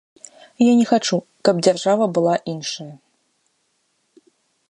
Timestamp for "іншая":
2.55-2.89